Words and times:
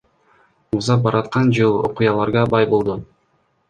Узап 0.77 1.03
бараткан 1.09 1.53
жыл 1.59 1.79
окуяларга 1.93 2.51
бай 2.57 2.71
болду. 2.77 3.03